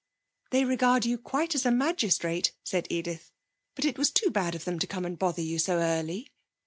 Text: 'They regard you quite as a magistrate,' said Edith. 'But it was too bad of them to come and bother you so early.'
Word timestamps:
'They 0.49 0.65
regard 0.65 1.05
you 1.05 1.15
quite 1.15 1.53
as 1.53 1.63
a 1.63 1.69
magistrate,' 1.69 2.55
said 2.63 2.87
Edith. 2.89 3.29
'But 3.75 3.85
it 3.85 3.99
was 3.99 4.09
too 4.09 4.31
bad 4.31 4.55
of 4.55 4.65
them 4.65 4.79
to 4.79 4.87
come 4.87 5.05
and 5.05 5.19
bother 5.19 5.43
you 5.43 5.59
so 5.59 5.77
early.' 5.77 6.31